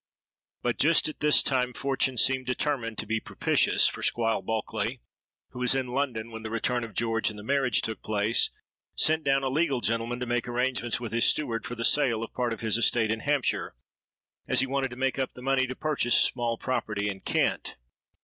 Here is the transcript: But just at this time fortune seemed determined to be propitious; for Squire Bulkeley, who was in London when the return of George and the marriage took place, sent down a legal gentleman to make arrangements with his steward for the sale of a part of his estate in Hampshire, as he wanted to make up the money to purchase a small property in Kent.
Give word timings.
But 0.63 0.79
just 0.79 1.07
at 1.09 1.19
this 1.19 1.43
time 1.43 1.73
fortune 1.73 2.17
seemed 2.17 2.47
determined 2.47 2.97
to 2.97 3.05
be 3.05 3.19
propitious; 3.19 3.85
for 3.85 4.01
Squire 4.01 4.41
Bulkeley, 4.41 4.99
who 5.49 5.59
was 5.59 5.75
in 5.75 5.89
London 5.93 6.31
when 6.31 6.41
the 6.41 6.49
return 6.49 6.83
of 6.83 6.95
George 6.95 7.29
and 7.29 7.37
the 7.37 7.43
marriage 7.43 7.83
took 7.83 8.01
place, 8.01 8.49
sent 8.95 9.23
down 9.23 9.43
a 9.43 9.47
legal 9.49 9.79
gentleman 9.79 10.19
to 10.19 10.25
make 10.25 10.47
arrangements 10.47 10.99
with 10.99 11.11
his 11.11 11.25
steward 11.25 11.67
for 11.67 11.75
the 11.75 11.85
sale 11.85 12.23
of 12.23 12.31
a 12.31 12.33
part 12.33 12.51
of 12.51 12.61
his 12.61 12.79
estate 12.79 13.11
in 13.11 13.19
Hampshire, 13.19 13.75
as 14.47 14.59
he 14.61 14.65
wanted 14.65 14.89
to 14.89 14.95
make 14.97 15.19
up 15.19 15.35
the 15.35 15.41
money 15.43 15.67
to 15.67 15.75
purchase 15.75 16.19
a 16.19 16.23
small 16.23 16.57
property 16.57 17.07
in 17.07 17.19
Kent. 17.21 17.75